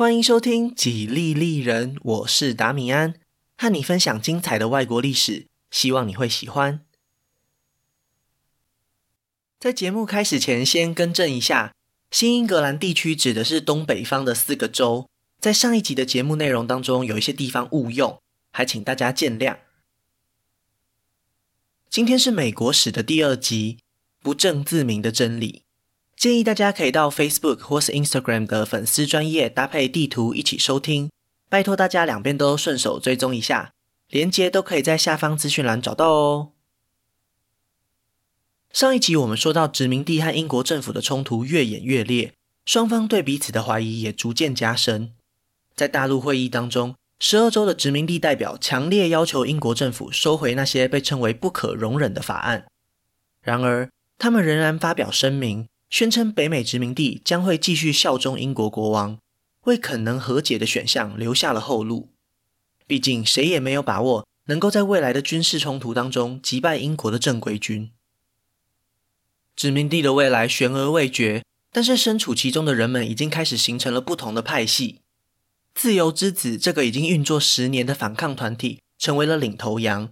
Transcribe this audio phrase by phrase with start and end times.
[0.00, 3.16] 欢迎收听《几利利人》，我是达米安，
[3.58, 6.80] 和你分享精彩的外国历史，希望你会喜欢。
[9.58, 11.74] 在节目开始前，先更正一下，
[12.10, 15.06] 新英格兰地区指的是东北方的四个州。
[15.38, 18.18] 在上一集的节目内容当中，有一些地方误用，
[18.52, 19.58] 还请大家见谅。
[21.90, 23.80] 今天是美国史的第二集，
[24.20, 25.64] 不证自明的真理。
[26.20, 31.10] 建议大家可以到 Facebook 或是 Instagram 的粉丝专页搭配地图一起收听，
[31.48, 33.72] 拜托大家两边都顺手追踪一下，
[34.10, 36.52] 连接都可以在下方资讯栏找到哦。
[38.70, 42.34] 上一集我们说到殖民地和英国政府的冲突越演越烈，
[42.66, 45.14] 双方对彼此的怀疑也逐渐加深。
[45.74, 52.66] 在大陆会议当中，十二州的殖民地代表强烈要求英国政府收回那些被称为不可容忍的法案，
[53.40, 55.69] 然而他们仍然发表声明。
[55.90, 59.18] 宣称北美殖民地将会继续效忠英国国王，
[59.64, 62.10] 为可能和解的选项留下了后路。
[62.86, 67.90] 毕竟谁也没有把握能够在未来的军事冲突当中击败英国的正规军。
[69.56, 75.00] 殖民地的未来悬而未决，但是身处其中的人们已经开始形成了不同的派系。
[75.74, 80.08] 自由之子这个已经运作十年的反抗团体成为了领头羊，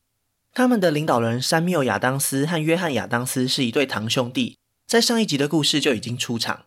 [0.53, 4.58] 他们的领导人山缪亚当斯和约翰亚当斯是一对堂兄弟。
[4.89, 6.65] 在上一集的故事就已经出场，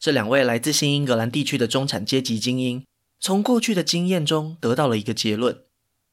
[0.00, 2.82] 这两位来自新英格兰地区的中产阶级精英，
[3.20, 5.64] 从过去的经验中得到了一个结论：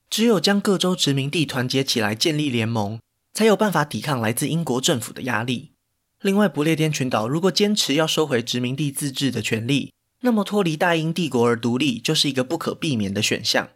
[0.09, 2.99] 只有将各州殖民地团结起来，建立联盟，
[3.33, 5.71] 才有办法抵抗来自英国政府的压力。
[6.19, 13.69] 另外，不列颠群岛如果坚持要收回殖民地自治的权利，那么脱离大英帝国而独立就是一个不可避免的选项。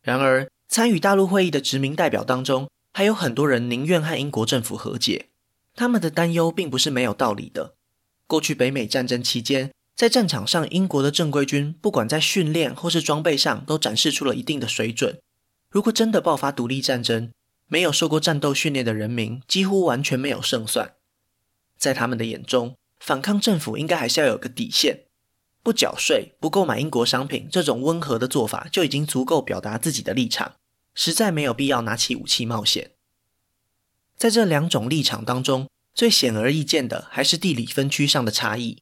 [0.00, 5.26] 然而，参与大陆会议的殖民代表当中，还有很多人宁愿和英国政府和解。
[5.78, 7.76] 他们的担忧并不是没有道理的。
[8.26, 15.20] 过去北美战争期间，在战场上，英国的正规军不管在训练或是装备上，都展示出了一定的水准。
[15.70, 17.30] 如果真的爆发独立战争，
[17.68, 20.94] 没有受过战斗训练的人民几乎完全没有胜算。
[21.76, 25.04] 在他们的眼中，反抗政府应该还是要有个底线，
[25.62, 30.56] 不缴税、不购买英国商品，这种温和的做法就已经足够表达自己的立场，
[30.92, 32.90] 实在没有必要拿起武器冒险。
[34.18, 38.78] 在这两种立场当中，最显而易见的还是地理分区上的差异。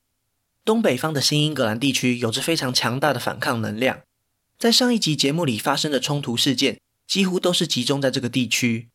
[0.65, 4.01] 东北方的新英格兰地区有着非常强大的反抗能量，
[4.59, 8.89] 在上一集节目里发生的冲突事件，几乎都是集中在这个地区。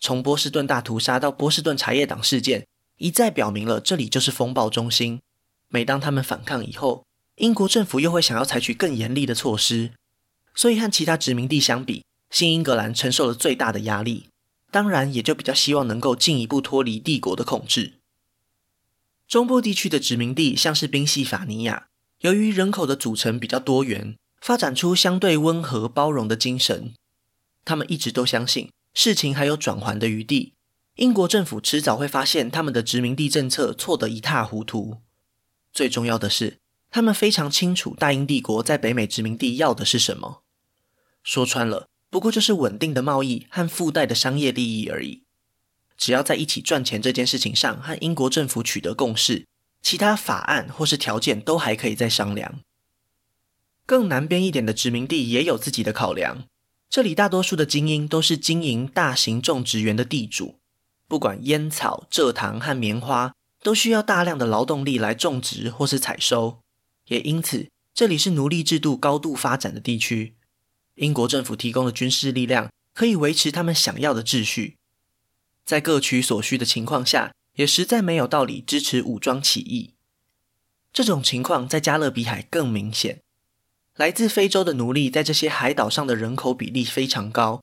[0.00, 2.66] 从波士顿大屠杀到波士顿茶叶党事件，
[2.98, 5.20] 一再表明了这里就是风暴中心。
[5.68, 7.06] 每当他们反抗以后，
[7.36, 9.92] 英国政府又会想要采取更严厉的措施，
[10.54, 14.26] 所以和其他殖民地相比，新英格兰承受了最大的压力。
[14.74, 18.00] 当然，也就比较希望能够进一步脱离帝国的控制。
[19.28, 21.86] 中部地区的殖民地像是宾夕法尼亚，
[22.22, 26.92] 由于人口的组成比较多元，发展出相对温和包容的精神。
[27.64, 30.54] 他们一直都相信事情还有转圜的余地，
[30.96, 34.96] 英国政府迟早会发现他们的殖民地政策错得一塌糊涂。
[35.72, 36.58] 最重要的是，
[36.90, 40.42] 他们非常清楚大英帝国在北美殖民地要的是什么。
[41.22, 41.86] 说穿了。
[42.14, 45.24] 不过就是稳定的贸易和附带的商业利益而已。
[45.98, 49.48] 只要在一起赚钱这件事情上和英国政府取得共识，
[49.82, 52.60] 其他法案或是条件都还可以再商量。
[53.84, 56.44] 更南边一点的殖民地也有自己的考量。
[56.88, 60.60] 这里大多数的精英都是经营大型种植园的地主，
[61.08, 66.60] 不管烟草、蔗糖和棉花，都需要大量的劳动力来种植或是采收。
[67.08, 70.36] 也因此，这里是奴隶制度高度发展的地区。
[70.96, 74.76] 英国政府提供的军事力量可以维持他们想要的秩序，
[75.64, 79.94] 在各取所需的情况下，也实在没有道理支持武装起义。
[80.92, 83.20] 这种情况在加勒比海更明显。
[83.96, 87.62] 来自非洲的奴隶在这些海岛上的人口比例非常高，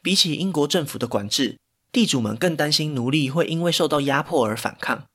[0.00, 1.58] 比起英国政府的管制，
[1.92, 5.06] 地主们更担心奴隶会因为受到压迫而反抗。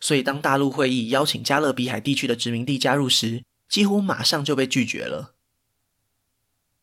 [0.00, 5.35] 所以，当大陆会议邀请加勒比海地区的殖民地加入时，几乎马上就被拒绝了。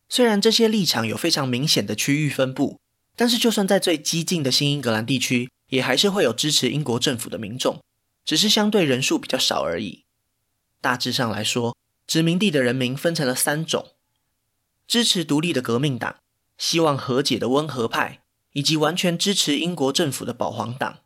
[0.08, 2.78] 虽然这些立场有非常明显的区域分布，
[3.16, 7.82] 但是就算在最激进的新英格兰地区，也还是会有支持英国政府的民众，
[8.24, 10.04] 只是相对人数比较少而已。
[10.80, 13.92] 大致上来说，殖民地的人民分成了三种：
[14.86, 16.16] 支持独立的革命党、
[16.58, 18.20] 希望和解的温和派，
[18.52, 20.98] 以及完全支持英国政府的保皇党。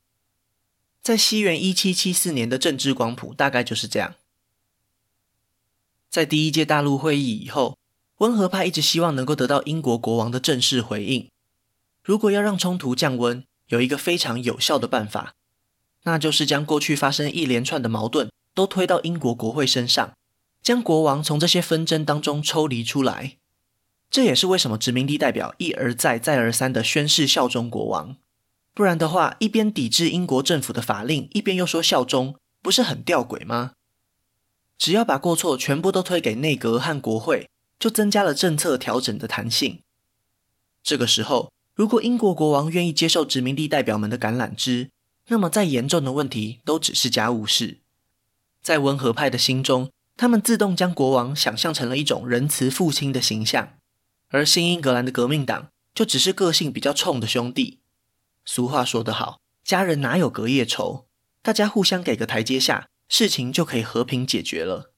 [1.01, 4.17] 在西元一七七四年的政治光谱大概就是这样。
[6.11, 7.79] 在第一届大陆会议以后，
[8.19, 11.29] 温和派一直希望能够得到英国国王的正式回应。
[12.03, 15.35] 如果要让冲突降温，有一个非常有效的办法，
[16.05, 20.13] 那就是将过去发生一连串的矛盾都推到英国国会身上，
[20.63, 23.37] 将国王从这些纷争当中抽离出来。
[24.11, 28.17] 这也是为什么殖民地代表一而再、再而三地宣誓效忠国王。
[28.73, 33.73] 不然的话，一边抵制英国政府的法令，一边又说效忠，不是很吊诡吗？
[34.79, 39.83] 只要把过错全部都推给内阁和国会，就增加了政策调整的弹性。
[40.83, 44.91] 这个时候，如果英国国王愿意接受殖民地代表们的橄榄枝，
[45.29, 47.79] 那么再严重的问题都只是家务事。
[48.63, 53.75] 在温和派的心中，他们自动将国王想象成了一种仁慈父亲的形象，
[54.29, 57.79] 而新英格兰的革命党就只是个性比较冲的兄弟。
[58.45, 61.07] 俗话说得好，家人哪有隔夜仇？
[61.43, 64.93] 大家互相给个台阶下，事情就可以和平解决了。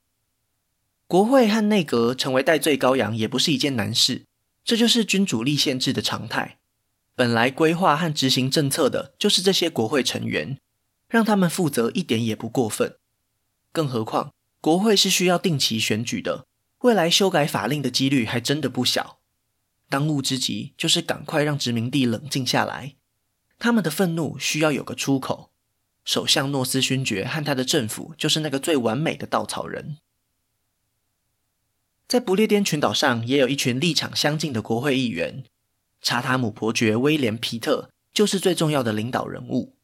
[1.11, 4.23] 国会和内阁成为代罪羔羊，也不是一件难事。
[4.63, 6.59] 这就是君主立宪制的常态。
[7.17, 10.57] 本来规划和执行政策的就是这些国会成员，
[11.09, 12.95] 让他们负责一点也不过分。
[13.73, 14.31] 更何况，
[14.61, 16.45] 国会是需要定期选举的，
[16.83, 19.17] 未来修改法令的几率还真的不小。
[19.89, 22.95] 当务之急就是赶快让殖民地冷静下来。
[23.59, 25.51] 他们的愤怒需要有个出口，
[26.05, 29.97] 首相诺斯勋爵和他的政府就是那个最完美的稻草人。
[32.11, 35.45] 在不列颠群岛上，也有一群立场相近的国会议员，
[36.01, 39.77] 查塔姆伯爵威廉皮特就是最重要的领导人物。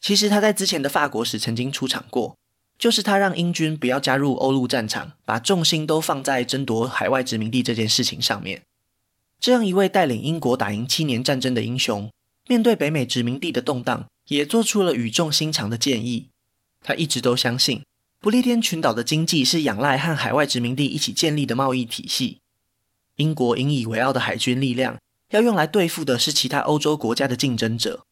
[0.00, 2.38] 其实他在之前的法国史曾经出场过，
[2.78, 8.62] 就是他让英军不要加入欧陆战场，把重心都放在争夺海外殖民地这件事情上面。
[9.38, 12.10] 这样一位带领英国打赢七年战争的英雄。
[12.48, 16.28] 面对北美殖民地的动荡，也做出了语重心长的建议。
[16.80, 17.82] 他一直都相信，
[18.22, 22.38] 不列颠群岛的经济是仰赖和海外殖民地一起建立的贸易体系。
[23.16, 24.96] 英国引以为傲的海军力量，
[25.30, 28.06] 要用来对付的是其他欧洲国家的竞争者。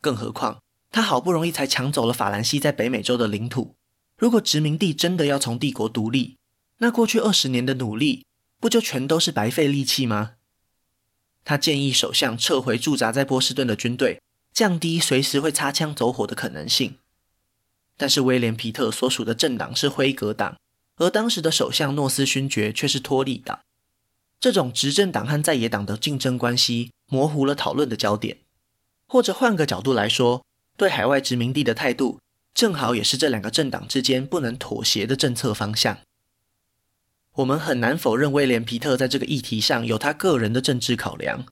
[0.00, 3.74] 更何况，他好不容易才抢走了法兰西在北美洲的领土。
[4.16, 6.38] 如果殖民地真的要从帝国独立，
[6.78, 8.24] 那过去二十年的努力，
[8.58, 10.36] 不就全都是白费力气吗？
[11.44, 14.22] 他建议首相撤回驻扎在波士顿的军队，
[14.54, 16.96] 降低随时会擦枪走火的可能性。
[17.96, 20.56] 但是威廉·皮特所属的政党是辉格党，
[20.96, 23.60] 而当时的首相诺斯勋爵却是托利党。
[24.38, 28.38] 这种执政党和在野党的竞争关系，模糊了讨论的焦点。
[29.08, 30.44] 或者换个角度来说，
[30.76, 32.20] 对海外殖民地的态度，
[32.52, 35.98] 正好也是这两个政党之间不能妥协的政策方向。
[37.36, 41.46] 我们很难否认威廉·皮特在这个议题上有他个人的政治考量，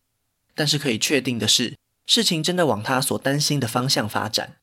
[0.55, 1.77] 但是可以确定的是，
[2.07, 4.57] 事情真的往他所担心的方向发展。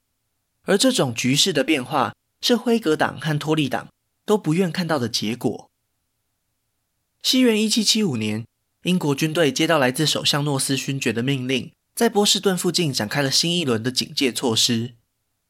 [0.63, 3.89] 而这种局势的变化，是辉格党和托利党
[4.25, 5.69] 都不愿看到的结果。
[7.23, 8.45] 西元一七七五年，
[8.83, 14.95] 英国军队接到来自首相诺斯勋爵的命令，在波士顿附近展开了新一轮的警戒措施，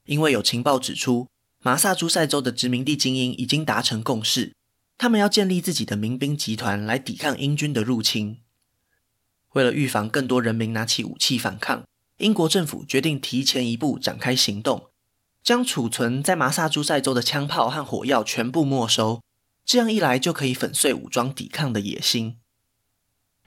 [0.05, 1.27] 因为有情报指出，
[1.63, 4.53] 马萨诸塞州的殖民地精英已经达成共识。
[4.97, 8.39] 他们要建立自己的民兵集团来抵抗英军的入侵。
[9.53, 11.83] 为了预防更多人民拿起武器反抗，
[12.17, 14.90] 英国政府决定提前一步展开行动，
[15.43, 19.21] 将储存在马萨诸塞州的枪炮和火药全部没收。
[19.65, 22.37] 这样一来，就可以粉碎武装抵抗的野心。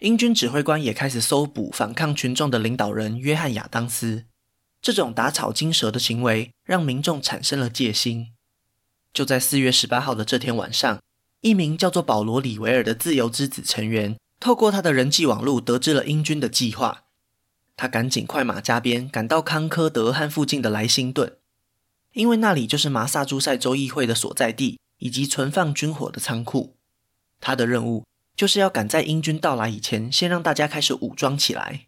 [0.01, 4.25] 英军指挥官也开始搜捕反抗群众的领导人约翰亚当斯。
[4.83, 8.33] 这种打草惊蛇的行为，让民众产生了戒心。
[9.13, 10.99] 就在四月十八号的这天晚上。
[11.41, 17.03] 一名叫做保罗·里维尔的自由之子成员，透过他的人际网络得知了英军的计划。
[17.77, 21.37] 他赶紧快马加鞭，赶到康科德和附近的莱辛顿，
[22.15, 26.77] 因为那里就是马萨诸塞州议会的所在地，以及存放军火的仓库。
[27.41, 28.05] 他的任务
[28.37, 31.87] 就是要赶在英军到来以前，先让大家开始武装起来。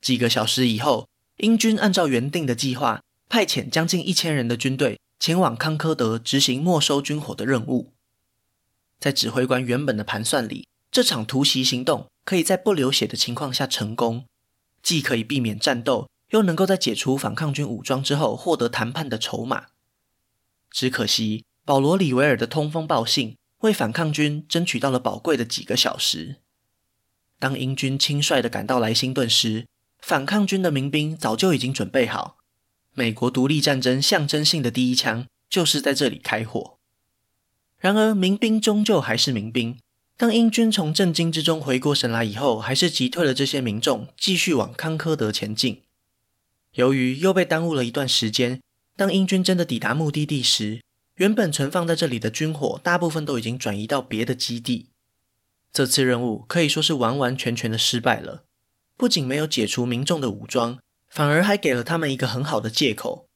[0.00, 7.92] 几个小时以后，英军按照原定的计划，派遣将近一千人的军队前往康科德执行没收军火的任务。
[9.00, 14.26] 在指挥官原本的盘算里，这场突袭行动可以在不流血的情况下成功，
[14.82, 19.68] 既可以避免战斗，又能够在解除反抗军武装之后获得谈判的筹码。
[20.70, 26.36] 只可惜，保罗·里维尔的通风报信为反抗军争取到了宝贵的几个小时。
[27.38, 29.66] 当英军轻率地赶到莱辛顿时，
[29.98, 32.36] 反抗军的民兵早就已经准备好，
[32.92, 36.78] 美国独立战争象征性的第一枪就是在这里开火。
[37.78, 39.78] 然而，民兵终究还是民兵。
[40.18, 45.82] 当英军从震惊之中回过神来以后，还是击退了这些民众，继续往康科德前进。
[46.76, 48.60] 由于又被耽误了一段时间，
[48.96, 50.82] 当英军真的抵达目的地时，
[51.16, 54.90] 原本存放在这里的军火大部分都已经转移到别的基地。
[55.72, 58.44] 这次任务可以说是完完全全的失败了。
[58.96, 60.78] 不仅没有解除民众的武装，
[61.08, 63.26] 反而还给了他们一个很好的借口。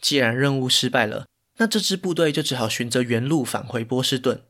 [0.00, 1.26] 既然任务失败了，
[1.56, 4.42] 那这支部队就只好循着原路返回波士顿。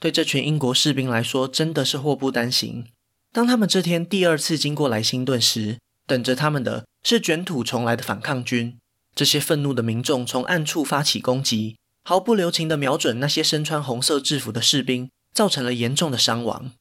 [0.00, 2.86] 对这群英国士兵来说，真的是祸不单行。
[3.32, 8.78] 当他们这天第二次经过莱辛顿时，等着他们的是卷土重来的反抗军。
[9.14, 16.72] 这些愤怒的民众从暗处发起攻击，毫不留情地瞄准那些身穿红色制服的士兵，造成了严重的伤亡。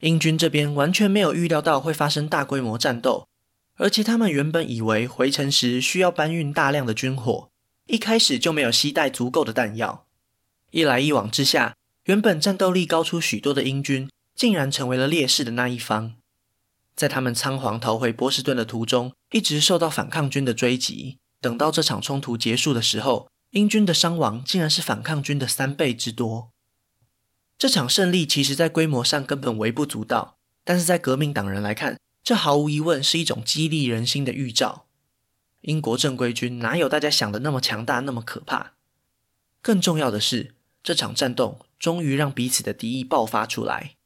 [0.00, 3.28] 英军这边完全没有预料到会发生大规模战斗，
[3.76, 7.50] 而且他们原本以为回程时需要搬运大量的军火，
[7.86, 10.06] 一开始就没有携带足够的弹药。
[10.70, 11.74] 一来一往之下，
[12.04, 16.14] 原本战斗力高出许多的英军，竟然成为了劣势的那一方。
[16.94, 21.18] 在他们仓皇逃回波士顿的途中，一直受到反抗军的追击。
[21.40, 26.50] 等到这场冲突结束的时候，英军的伤亡竟然是反抗军的三倍之多。
[27.56, 34.86] 这场胜利其实在规模上根本微不足道，但是在革命党人来看，这毫无疑问是一种激励人心的预兆。
[35.62, 38.72] 英国正规军哪有大家想的那么强大，那么可怕？
[39.60, 43.96] 更重要的是，这场战斗终于让彼此的敌意爆发出来。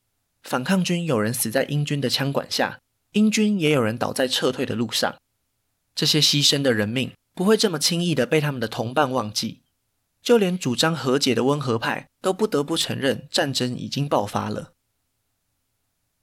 [0.43, 2.81] 反抗军有人死在英军的枪管下，
[3.15, 5.17] 英军也有人倒在撤退的路上。
[5.97, 9.63] 这些牺牲的人命不会这么轻易的被他们的同伴忘记。
[10.23, 14.75] 就连主张和解的温和派都不得不承认，战争已经爆发了。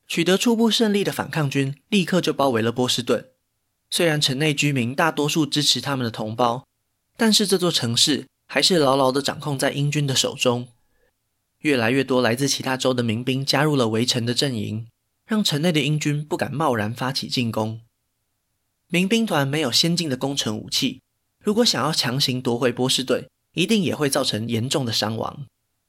[0.07, 3.27] 取得初步胜利的反抗军立刻就包围了波士顿。
[3.89, 6.65] 虽然城内居民大多数支持他们的同胞，
[7.17, 8.27] 但是这座城市。
[8.53, 10.67] 还是牢牢的掌控在英军的手中。
[11.59, 14.89] 越来越多来自其他州的民兵加入了围城的阵营，
[15.31, 17.79] 让城内的英军不敢贸然发起进攻。
[18.89, 21.01] 民兵团没有先进的攻城武器，
[21.41, 25.45] 如果想要强行夺回波士顿，一定也会造成严重的伤亡。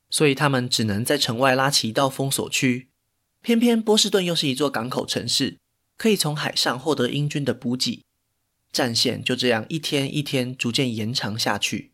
[0.09, 2.91] 所以他们只能在城外拉起一道封锁区。
[3.41, 5.59] 偏偏波士顿又是一座港口城市，
[5.97, 8.05] 可以从海上获得英军的补给。
[8.71, 11.91] 战线就这样一天一天逐渐延长下去。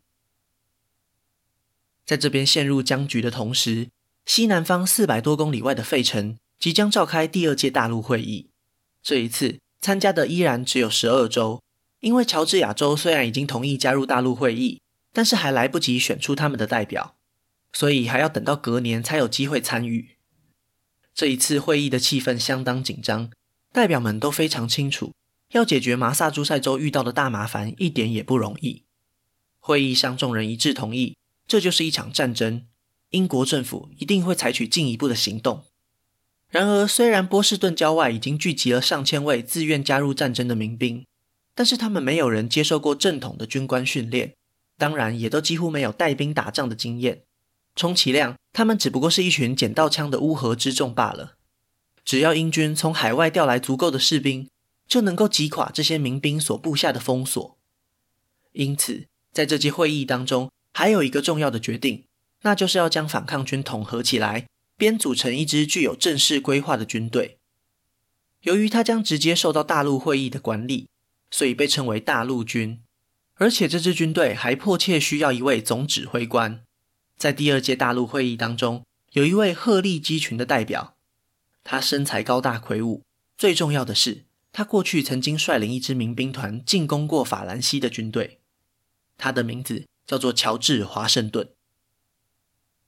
[2.05, 3.89] 在这边陷入僵局的同时，
[4.27, 8.49] 西南方四百多公里外的费城即将召开第二届大陆会议。
[9.01, 11.63] 这一次参加的依然只有十二州，
[12.01, 14.81] 因为乔治亚州虽然已经同意加入大陆会议，
[15.13, 17.15] 但是还来不及选出他们的代表，
[17.71, 20.17] 所以还要等到隔年才有机会参与。
[21.15, 23.31] 这一次会议的气氛相当紧张，
[23.71, 25.13] 代表们都非常清楚，
[25.53, 28.83] 要解决麻萨诸塞州遇到的大麻烦一点也不容易。
[29.59, 31.15] 会议上众人一致同意。
[31.47, 32.67] 这就是一场战争，
[33.09, 35.65] 英国政府一定会采取进一步的行动。
[36.49, 41.05] 然而，虽然波士顿郊外已经聚集了上千位自愿加入战争的民兵，
[41.53, 44.33] 但是他们没有人接受过正统的军官训练，
[44.77, 47.21] 当然也都几乎没有带兵打仗的经验。
[47.75, 51.35] 充其量，他们只不过是一群捡到枪的乌合之众罢了。
[52.03, 54.49] 只要英军从海外调来足够的士兵，
[54.87, 57.57] 就能够击垮这些民兵所布下的封锁。
[58.53, 62.05] 因此，在这届会议当中，还有一个重要的决定，
[62.41, 64.47] 那就是要将反抗军统合起来，
[64.79, 67.37] 编组成一支具有正式规划的军队。
[68.43, 70.87] 由于它将直接受到大陆会议的管理，
[71.29, 72.81] 所以被称为大陆军。
[73.35, 76.63] 而且这支军队还迫切需要一位总指挥官。
[77.17, 80.95] 在第二届大陆会议当中，有一位鹤立鸡群的代表，
[81.63, 83.03] 他身材高大魁梧，
[83.37, 88.39] 最重要的是，他过去曾经率领一支民兵团进攻过法兰西的军队。
[89.17, 89.85] 他的名字。
[90.09, 91.51] 叫做乔治·华盛顿。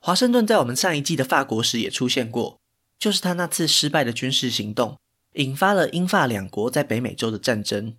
[0.04, 2.60] 华盛顿在我们上一季的法国时也出现过，
[2.98, 4.98] 就是他那次失败的军事行动，
[5.34, 7.96] 引发了英法两国在北美洲的战争。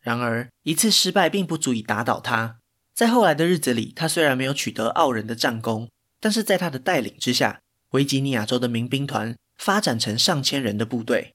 [0.00, 2.58] 然而，一次失败并不足以打倒他。
[2.92, 5.88] 在后来的日子里，他虽然没有取得傲人的战功，
[6.20, 7.62] 但是在他的带领之下，
[7.92, 11.32] 维吉尼亚州的民兵团发展成上千人的部队，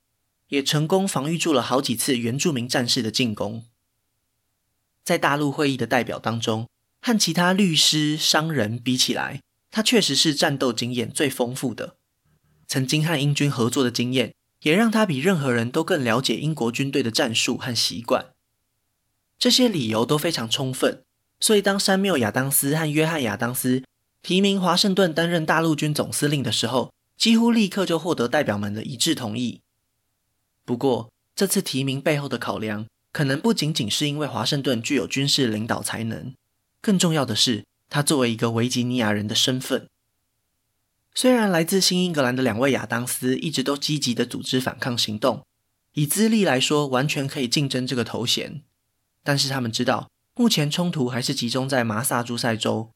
[0.49, 3.65] 也成功防御住了好几次原住民战士的进攻。
[5.03, 6.69] 在大陆会议的代表当中，
[7.01, 11.95] 和其他律师、商人比起来，他确实是战斗经验最丰富的。
[12.67, 18.33] 曾经和英军合作的经验，也让他比任何人都更了解英国军队的战术和习惯。
[19.39, 21.03] 这些理由都非常充分，
[21.39, 23.83] 所以当山缪亚当斯和约翰亚当斯
[24.23, 29.61] 提名华盛顿担任大陆军总司令的时候，几乎立刻就获得代表们的一致同意。
[30.65, 36.33] 不过，这次提名背后的考量，可能不仅仅是因为华盛顿具有军事领导才能。
[36.81, 39.87] 更重要的是，他作为一个维吉尼亚人的身份。
[41.13, 45.45] 虽然来自新英格兰的两位亚当斯一直都积极地组织反抗行动，
[45.93, 48.61] 以资历来说，完全可以竞争这个头衔，
[49.23, 52.91] 但是他们知道，目前冲突还是集中在麻萨诸塞州。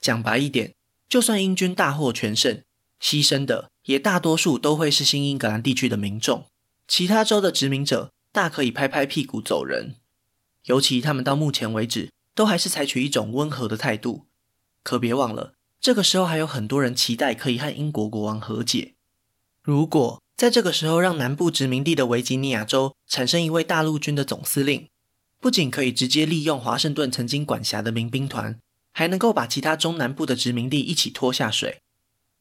[0.00, 0.74] 讲白一点，
[1.08, 2.62] 就算英军大获全胜，
[3.00, 6.46] 牺牲的也大多数都会是新英格兰地区的民众，
[6.86, 9.96] 其他州的殖民者大可以拍拍屁股走人。
[10.64, 12.10] 尤其他们到目前为止。
[12.36, 14.26] 都还是采取一种温和的态度，
[14.84, 18.94] 可别忘了，这个时候还有很多人期待可以和英国国王和解。
[19.62, 24.88] 如果在这个时候让南部殖民地的维吉尼亚州产生一位大陆军的总司令，
[25.40, 28.60] 不仅可以直接利用华盛顿曾经管辖的民兵团，
[28.92, 31.80] 还能够把其他中南部的殖民地一起拖下水。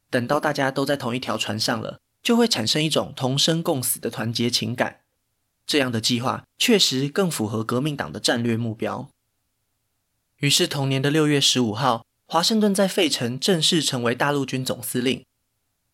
[0.10, 5.00] 等到大家都在同一条船上了，就会产生一种同生共死的团结情感。
[5.66, 9.10] 这样的计划确实更符合革命党的战略目标。
[10.38, 15.24] 于是，同年的六月十五号，华盛顿在费城正式成为大陆军总司令，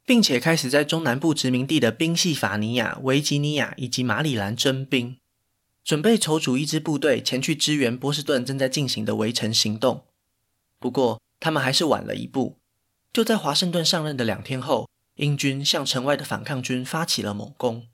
[0.06, 5.18] 并且开始在中南部殖民地的宾夕法尼亚、维吉尼亚以及马里兰征兵，
[5.84, 10.06] 准备筹组一支部队前去支援波士顿正在进行的围城行动。
[10.80, 12.58] 不过，他们还是晚了一步。
[13.12, 17.88] 就在华盛顿上任的两天后，英军向城外的反抗军发起了猛攻。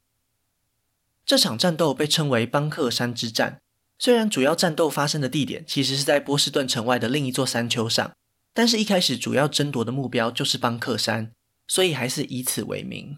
[1.25, 3.59] 这场战斗被称为邦克山之战。
[3.97, 8.13] 虽然主要战斗发生的地点其实是在波士顿城外的另一座山丘上，
[8.55, 11.33] 但是一开始主要争夺的目标就是邦克山，
[11.67, 13.17] 所以还是以此为名。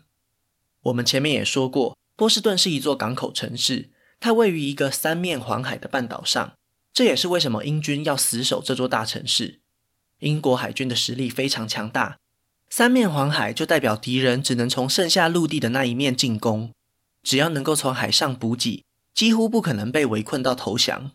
[0.82, 6.53] 我们前面也说过，波士顿是一座港口城市，它位于一个三面环海的半岛上，
[6.91, 9.62] 这也是为什么英军要死守这座大城市。
[10.20, 12.17] 英国海军的实力非常强大，
[12.70, 16.74] 三面环海就代表敌人只能从剩下陆地的那一面进攻，
[17.22, 18.84] 只要能够从海上补给。
[19.13, 21.12] 几乎不可能被围困到投降。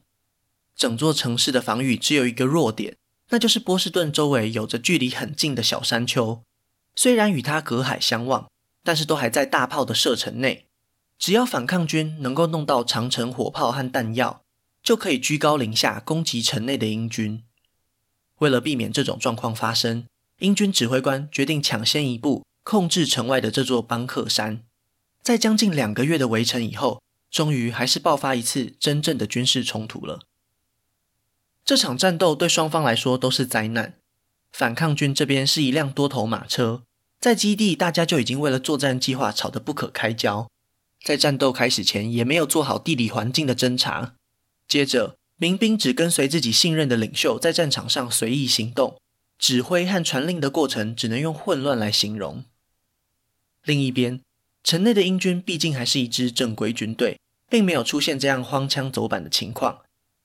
[0.74, 2.96] 整座城市的防御只有一个弱点，
[3.32, 6.42] 那就是波士顿周围有着距离很近的小山丘。
[6.94, 8.50] 虽然与它隔海相望，
[8.84, 10.66] 但是都还在大炮的射程内。
[11.18, 14.42] 只要反抗军能够弄到长城火炮和弹药，
[14.82, 17.42] 就可以居高临下攻击城内的英军。
[18.40, 20.04] 为了避免这种状况发生，
[20.40, 24.62] 英军指挥官决定抢先一步控制城外的这座邦克山。
[25.22, 30.20] 在将近两个月的围城以后，终于还是爆发一次真正的军事冲突了。
[31.64, 33.94] 这场战斗对双方来说都是灾难。
[34.52, 36.82] 反抗军这边是一辆多头马车，
[37.18, 40.50] 在基地大家就已经为了作战计划吵得不可开交，
[41.02, 44.14] 在战斗开始前也没有做好地理环境的侦查。
[44.68, 49.00] 接着，民兵只跟随自己信任的领袖在战场上随意行动，
[49.38, 52.44] 指挥和传令的过程只能用混乱来形容。
[53.64, 54.20] 另一边，
[54.62, 59.82] 城内的英军毕竟还是一支正规军队，并没有出现这样荒腔走板的情况。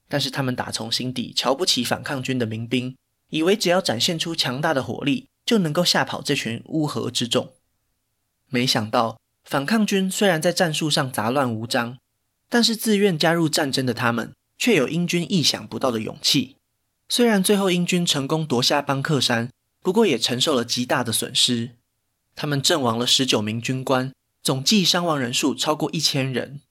[0.07, 2.95] 但是他们打从心底瞧不起反抗军的民兵，
[3.29, 7.53] 以为只要展现出强大的火力，就能够吓跑这群乌合之众。
[8.49, 11.97] 没想到，反抗军虽然在战术上杂乱无章，
[12.49, 16.55] 但是自愿加入战争的他们，却有英军意想不到的勇气。
[17.09, 19.49] 虽然最后英军成功夺下邦克山，
[19.81, 21.71] 不过也承受了极大的损失，
[22.35, 24.11] 他们阵亡了十九名军官。
[24.43, 26.61] 总计伤亡人数超过一千人，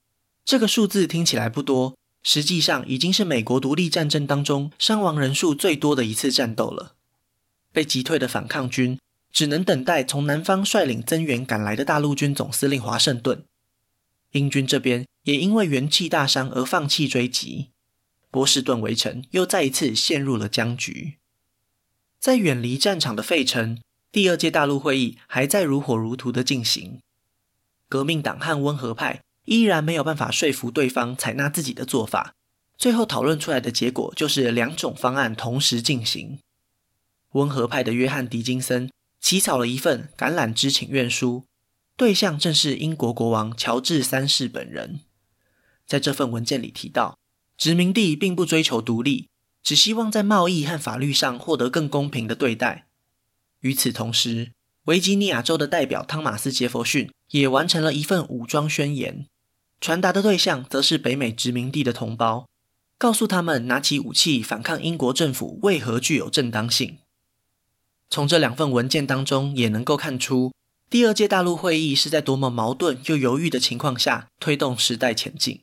[0.47, 1.95] 这个数字听起来不多，
[2.29, 6.97] 实际上已经是美国独立战争当中伤亡人数最多的一次战斗了。
[7.73, 8.99] 被击退的反抗军
[9.31, 13.45] 只能等待从南方率领增援赶来的大陆军总司令华盛顿。
[14.33, 17.69] 英军这边也因为元气大伤而放弃追击，
[18.33, 21.15] 波士顿围城又再一次陷入了僵局。
[22.19, 23.79] 在远离战场的费城，
[24.11, 27.01] 第二届大陆会议还在如火如荼的进行。
[27.89, 32.35] 革命党和温和派依然没有办法说服对方采纳自己的做法，
[32.77, 36.39] 最后讨论出来的结果就是两种方案同时进行。
[37.33, 41.45] 温和派的约翰·狄金森起草了一份橄榄枝请愿书，
[41.97, 45.01] 对象正是英国国王乔治三世本人。
[45.87, 47.19] 在这份文件里提到，
[47.57, 49.29] 殖民地并不追求独立，
[49.63, 52.87] 只希望在贸易和法律上获得更公平的对待。
[53.61, 54.53] 与此同时，
[54.85, 59.27] 维吉尼亚州的代表汤马斯·杰佛逊也完成了一份武装宣言，
[59.81, 62.49] 传达的对象则是北美殖民地的同胞，
[62.99, 66.99] 告诉他们拿起武器反抗英国政府为何具有正当性。
[68.09, 70.53] 从这两份文件当中也能够看出，
[70.89, 75.63] 第二届大陆会议是在多么矛盾又犹豫的情况下推动时代前进。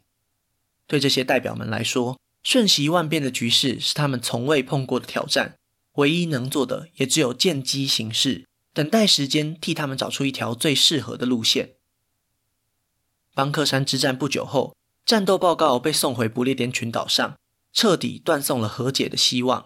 [0.86, 5.56] 对这些代表们来说，瞬息万变的局势是他们从未碰过的挑战，
[5.94, 8.46] 唯一能做的也只有见机行事。
[8.74, 11.76] 等待时间替他们找出一条最适合的路线。
[13.36, 17.36] 邦克山之战不久后，战斗报告被送回不列颠群岛上，
[17.74, 19.66] 彻底断送了和解的希望。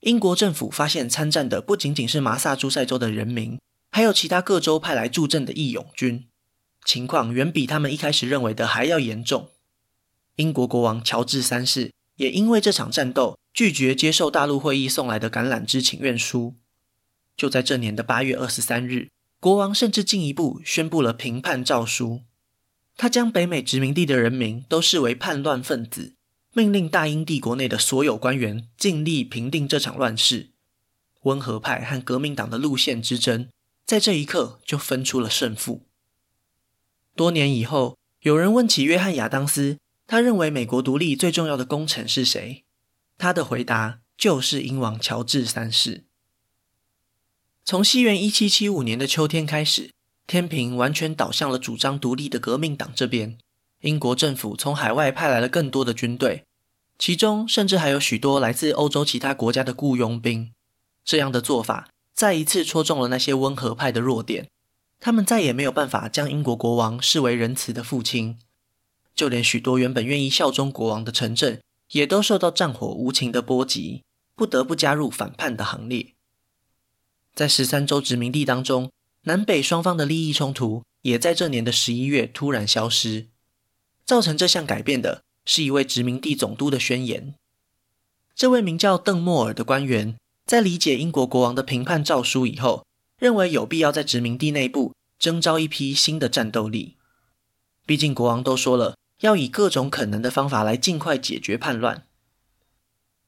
[0.00, 3.58] 英国政府发现参战的不仅仅是麻萨诸塞州的人民，
[3.90, 6.26] 还有其他各州派来助阵的义勇军，
[6.86, 9.50] 情况远比他们一开始认为的还要严重。
[10.36, 16.54] 英国国王乔治三世也因为这场战斗，拒绝接受大陆会议送来的橄榄枝请愿书。
[17.36, 22.22] 就在这年的八月二十三日，国王甚至进一步宣布了平叛诏书。
[22.96, 26.14] 他将北美殖民地的人民都视为叛乱分子，
[26.54, 30.50] 命令大英帝国内的所有官员尽力平定这场乱世。
[31.22, 33.48] 温和派和革命党的路线之争，
[33.84, 35.82] 在这一刻就分出了胜负。
[37.14, 42.64] 多年以后，有人问起约翰·亚当斯，他认为美国独立最重要的功臣是谁？
[43.18, 46.04] 他的回答就是英王乔治三世。
[47.64, 49.90] 从西元一七七五年的秋天开始，
[50.26, 53.38] 天平完全倒向了主张独立的革命党这边。
[53.82, 56.44] 英国政府从海外派来了更多的军队，
[56.98, 60.52] 其中甚至还有许多来自欧洲其他国家的雇佣兵。
[61.04, 64.48] 这样的做法再一次戳中了那些温和派的弱点，
[64.98, 68.38] 他们再也没有办法将英国国王视为仁慈的父亲。
[69.14, 71.60] 就连许多原本愿意效忠国王的城镇，
[71.92, 74.02] 也都受到战火无情的波及，
[74.34, 76.14] 不得不加入反叛的行列。
[77.34, 78.90] 在十三州殖民地当中，
[79.28, 83.26] 南北双方的利益冲突也在这年的十一月突然消失。
[84.04, 87.34] 造成这项改变的是一位殖民地总督的宣言。
[88.36, 92.86] 这位名叫邓莫尔的官员，在理解英国国王的平叛诏书以后，
[93.18, 96.96] 认为有必要在殖民地内部征召一批新的战斗力。
[97.84, 102.06] 毕竟国王都说了，要以各种可能的方法来尽快解决叛乱。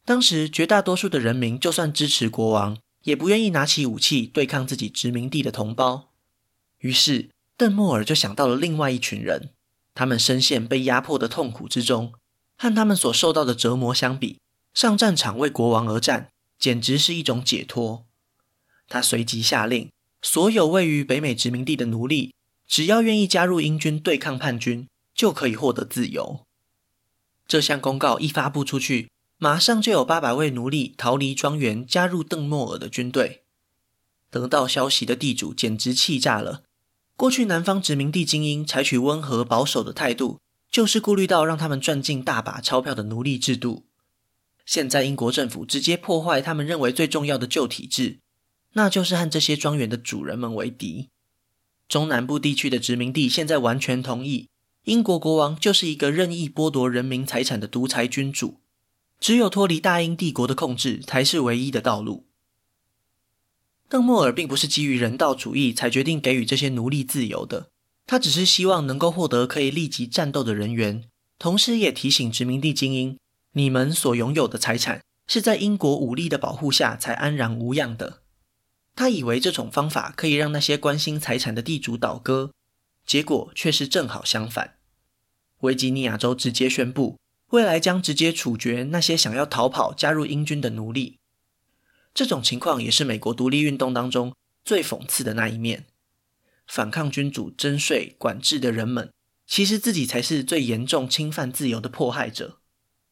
[0.04, 6.10] 当时绝大多数的人民，就算支持国王，也不愿意拿起武器对抗自己殖民地的同胞。
[6.78, 9.50] 于是，邓莫尔就想到了另外一群人。
[9.94, 12.12] 他们深陷被压迫的痛苦之中，
[12.56, 14.38] 和他们所受到的折磨相比，
[14.72, 18.06] 上战场为国王而战，简直是一种解脱。
[18.88, 19.90] 他随即下令，
[20.22, 22.32] 所有位于北美殖民地的奴隶，
[22.66, 26.44] 只要愿意加入英军对抗叛军，就可以获得自由。
[27.48, 33.44] 这项公告一发布出去，马上就有八百位奴隶逃离庄园，加入邓莫尔的军队。
[34.30, 36.64] 得到消息的地主简直气炸了。
[37.16, 43.86] 过去南方殖民地精英采取温和保守的态度，就是顾虑到让他们赚进大把钞票的奴隶制度。
[44.66, 48.18] 现在英国政府直接破坏他们认为最重要的旧体制，
[48.72, 51.10] 那就是和这些庄园的主人们为敌。
[51.88, 54.48] 中南部地区的殖民地现在完全同意，
[54.84, 58.60] 英国国王就是一个任意剥夺人民财产的独裁君主，
[59.20, 62.26] 只有脱离大英帝国的控制才是唯一的道路。
[63.88, 67.70] 邓莫尔并不是基于人道主义才决定给予这些奴隶自由的，
[68.06, 71.04] 他只是希望能够获得可以立即战斗的人员，
[71.38, 73.18] 同时也提醒殖民地精英：
[73.52, 78.22] 你们所拥有的财产是在英国武力的保护下才安然无恙的。
[78.94, 82.52] 他以为这种方法可以让那些关心财产的地主倒戈，
[83.06, 84.74] 结果却是正好相反。
[85.60, 87.16] 维吉尼亚州直接宣布，
[87.50, 91.18] 未来将直接处决那些想要逃跑加入英军的奴隶。
[92.12, 94.34] 这种情况也是美国独立运动当中
[94.64, 95.86] 最讽刺的那一面。
[96.66, 99.10] 反抗君主征税管制的人们，
[99.46, 102.58] 其实自己才是最严重侵犯自由的迫害者。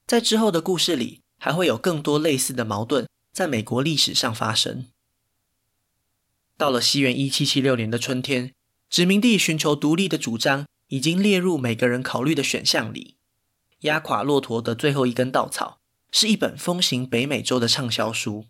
[0.07, 4.87] 在之后的故事里，还会有更多类似的矛盾在美国历史上发生。
[6.59, 8.53] 到了西元一七七六年的春天，
[8.91, 13.17] 殖民地寻求独立的主张已经列入每个人考虑的选项里。
[13.81, 15.79] 压垮骆驼的最后一根稻草，
[16.11, 18.47] 是一本风行北美洲的畅销书。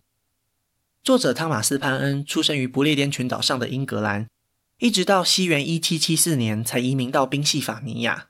[1.03, 4.29] 作者汤马斯·潘恩出生于不列颠群岛上的英格兰，
[4.79, 8.29] 一直到西元一七七四年才移民到宾夕法尼亚，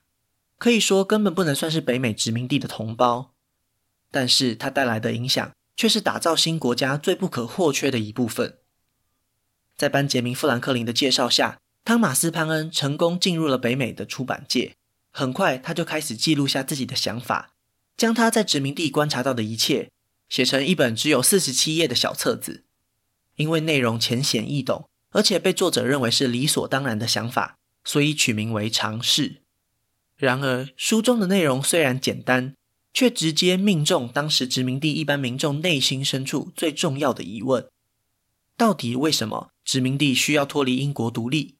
[0.59, 3.33] 可以说根本不能算是北美殖民地的同胞。
[4.11, 8.59] 但是他带来的影响却是打造新国家最不可或缺的一部分。
[9.77, 14.77] 在班杰明·富兰克林的介绍下，汤马斯·潘恩成功进入了北美的出版界。
[15.19, 17.55] 很快，他就开始记录下自己的想法，
[17.97, 19.91] 将他在殖民地观察到的一切
[20.29, 22.65] 写成一本只有四十七页的小册子。
[23.37, 29.31] 因为内容浅显易懂，而且被作者认为是理所当然的想法，所以取名为《尝试》。
[30.19, 32.55] 然而，书中的内容虽然简单，
[32.93, 37.67] 却直接命中当时殖民地一般民众内心深处最重要的疑问：
[38.55, 41.57] 到底为什么殖民地需要脱离英国独立？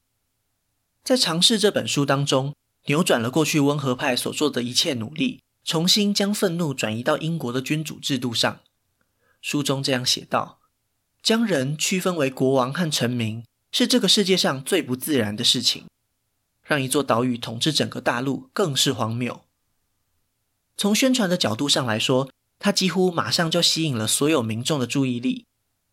[1.03, 2.53] 在《尝试》这本书当中，
[2.87, 8.59] 扭转了过去温和派所做的一切努力，重新将愤怒转移到英国的君主制度上。
[9.41, 10.59] 书中这样写道。
[11.23, 15.83] 将人区分为国王和臣民，是这个世界上最不自然的事情。
[16.63, 19.41] 让一座岛屿统治整个大陆，更是荒谬。
[20.77, 25.43] 从宣传的角度上来说，它几乎马上就吸引了所有民众的注意力；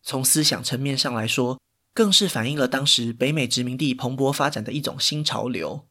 [0.01, 1.59] 从思想层面上来说，
[1.93, 5.85] 更是反映了当时北美殖民地蓬勃发展的一种新潮流。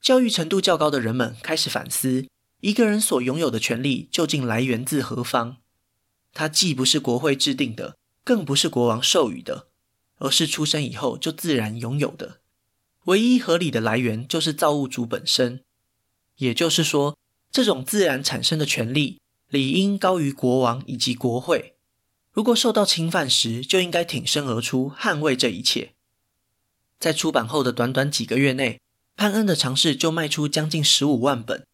[0.00, 2.26] 教育程度较高的人们开始反思：
[2.60, 5.56] 一个人所拥有的权利究竟来源自何方？
[6.32, 7.96] 它既不是国会制定的。
[8.22, 9.68] 更不是国王授予的，
[10.18, 12.40] 而是出生以后就自然拥有的。
[13.06, 15.64] 唯一合理的来源就是造物主本身。
[16.36, 17.16] 也就是说，
[17.50, 21.74] 这种自然产生的权利理应高于国王以及国会。
[22.30, 25.94] 如果受到侵犯时，就应该挺身而出，捍卫这一切。
[27.00, 28.80] 在出版后的短短几个月内，
[29.20, 31.66] 潘恩的尝试就卖出将近十五万本。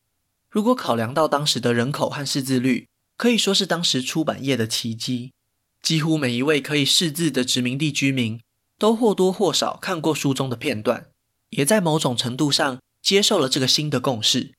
[0.51, 5.33] 如果考量到当时的人口和识字率，可以说是当时出版业的奇迹。
[5.81, 8.41] 几乎每一位可以识字的殖民地居民，
[8.81, 11.07] 都或多或少看过书中的片段，
[11.51, 14.53] 也在某种程度上接受了这个新的共识：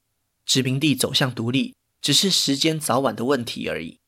[0.45, 3.99] 殖民地走向独立，只是时间早晚的问题而已。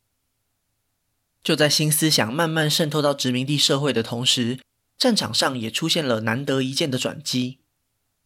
[1.44, 4.62] 就在新思想慢慢渗透到殖民地社会的同时，
[4.98, 7.59] 战场上也出现了难得一见的转机。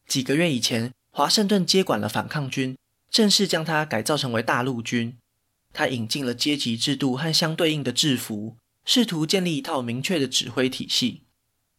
[0.07, 2.77] 几个月以前，华盛顿接管了反抗军，
[3.09, 5.17] 正式将它改造成为大陆军。
[5.71, 11.23] 他引进了阶级制度和相对应的制服，试图建立一套明确的指挥体系。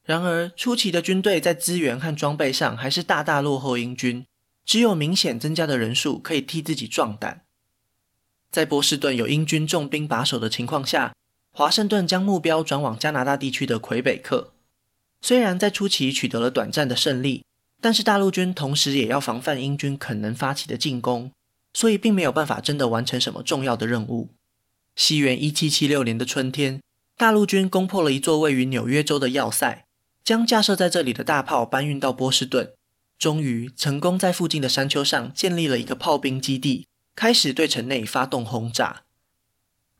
[0.03, 4.27] 然而，初期的军队在资源和装备上还是大大落后英军，
[4.67, 7.43] 只有明显增加的人数可以替自己壮胆。
[8.51, 11.15] 在波士顿有英军重兵把守的情况下，
[11.53, 14.53] 华盛顿将目标转往加拿大地区的魁北克。
[15.23, 17.45] 虽然在初期取得了短暂的胜利，
[17.85, 21.31] 但是大陆军同时也要防范英军可能发起的进攻，
[21.75, 24.31] 所以并没有办法真的完成什么重要的任务。
[24.97, 26.81] 西元一七七六年的春天，
[27.19, 29.85] 大陆军攻破了一座位于纽约州的要塞，
[30.25, 32.73] 将架设在这里的大炮搬运到波士顿，
[33.19, 39.03] 终于成功在附近的山丘上建立了一个炮兵基地，开始对城内发动轰炸。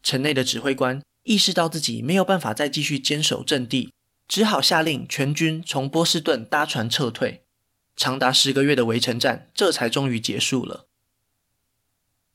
[0.03, 1.03] 城内的指挥官。
[1.25, 3.93] 意识到自己没有办法再继续坚守阵地，
[4.27, 7.44] 只好下令全军从波士顿搭船撤退。
[7.97, 10.87] 长达十个月的围城战，这才终于结束了。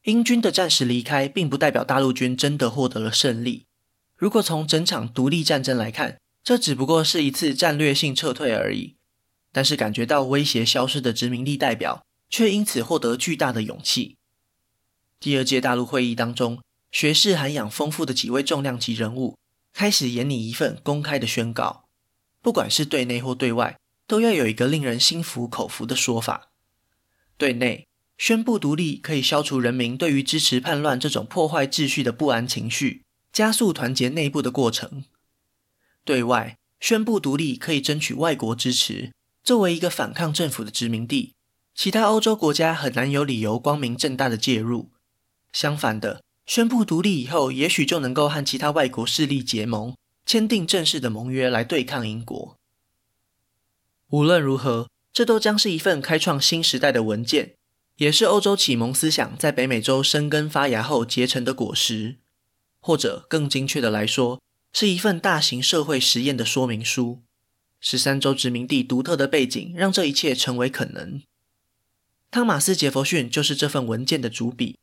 [0.04, 3.66] 英军的暂时离开，并不代表大陆军真的获得了胜利。
[4.16, 8.96] 如果从整场独立战争来看，这只不过是一次战略性撤退而已。
[9.52, 14.18] 但是感觉到威胁消失的殖民地代表，却因此获得巨大的勇气。
[15.20, 19.38] 第二届大陆会议当中，学识涵养丰富的几位重量级人物
[19.74, 21.86] 开始演拟一份公开的宣告，
[22.42, 23.78] 不管是对内或对外，
[24.10, 26.50] 都要有一个令人心服口服的说法。
[27.38, 35.04] 对内，宣布独立可以消除人民对于支持叛乱这种破坏秩序的不安情绪，加速团结内部的过程；
[36.04, 39.12] 对外，宣布独立可以争取外国支持。
[39.44, 41.34] 作为一个反抗政府的殖民地，
[41.76, 44.90] 其他欧洲国家很难有理由光明正大的介入。
[45.54, 46.24] 相反的。
[46.46, 49.96] 宣布独立以后，也许就能够和其他外国势力结盟，
[50.26, 52.59] 签订正式的盟约来对抗英国。
[54.10, 57.54] 无论如何，这都将是一份开创新时代的文件，
[57.98, 62.18] 也是欧洲启蒙思想在北美洲生根发芽后结成的果实，
[62.80, 64.42] 或者更精确的来说，
[64.74, 67.22] 是一份大型社会实验的说明书。
[67.80, 71.22] 十三州殖民地独特的背景，让这一切成为可能。
[72.32, 74.78] 汤马斯·杰佛逊就是这份文件的主笔。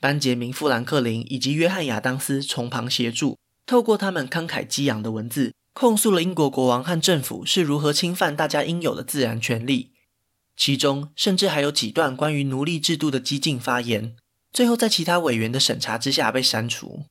[0.00, 3.36] 班杰明·富兰克林以及约翰·亚当斯从旁协助，
[3.66, 9.92] 透过他们慷慨激昂的文字，控诉了英国国王和政府是如何侵犯大家应有的自然权利。
[10.56, 14.16] 其中甚至还有几段关于奴隶制度的激进发言，
[14.52, 17.04] 最后在其他委员的审查之下被删除。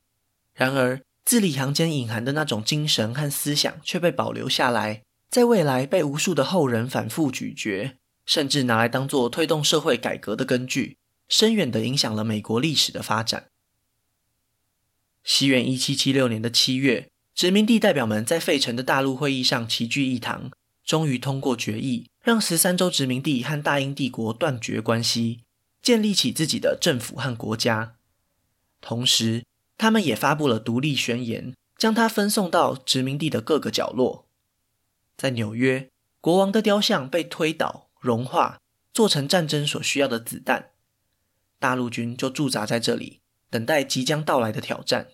[0.54, 10.98] 然而，字里行间隐含的那种精神和思想却被保留下来，在未来被无数的后人反复咀嚼，甚至拿来当作推动社会改革的根据。
[11.30, 13.48] 深远地影响了美国历史的发展。
[15.24, 20.50] 西元一七七六年的七月，殖民地代表们在费城的大陆会议上齐聚一堂，
[20.84, 25.42] 终于通过决议，让十三州殖民地和大英帝国断绝关系，
[25.84, 27.94] 建立起自己的政府和国家。
[28.82, 29.46] 同时，
[29.78, 34.28] 他们也发布了独立宣言，将它分送到殖民地的各个角落。
[35.16, 38.60] 在纽约，国王的雕像被推倒、融化，
[38.92, 40.72] 做成战争所需要的子弹。
[41.60, 43.20] 大陆军就驻扎在这里，
[43.52, 45.10] 等待即将到来的挑战。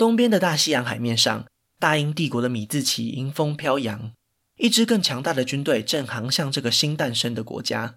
[0.00, 1.44] 东边的大西洋海面上，
[1.78, 4.14] 大英帝国的米字旗迎风飘扬，
[4.56, 7.96] 一支更强大的军队正航向这个新诞生的国家。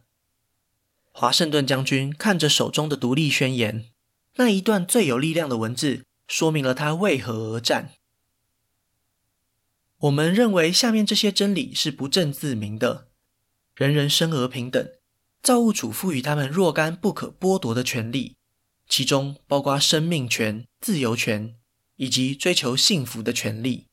[1.14, 3.86] 华盛顿将军看着手中的独立宣言，
[4.36, 7.92] 那一段最有力量的文字，说明了他为何而战。
[10.00, 13.08] 我们认为下面这些真理是不证自明的：
[13.78, 14.86] 人人生而平等。
[15.42, 18.36] 造物主赋予他们若干不可剥夺的权利，
[18.90, 21.56] 其中包括生命权、自由权
[22.04, 23.88] 以及追求幸福的权利。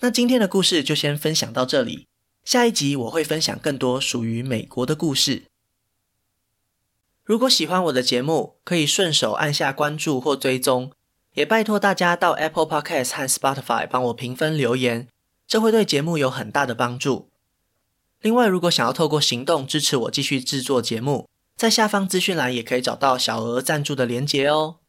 [0.00, 2.08] 那今天的故事就先分享到这里，
[2.42, 5.44] 下一集我会分享更多属于美国的故事。
[7.22, 10.90] 如果喜欢我的节目，可以顺手按下关注或追踪，
[11.34, 15.06] 也拜托大家到 Apple Podcast 和 Spotify 帮我评分留言，
[15.46, 17.30] 这会对节目有很大的帮助。
[18.20, 24.81] 另外，如果想要透过行动支持我继续制作节目，在下方资讯栏也可以找到小额赞助的连结哦。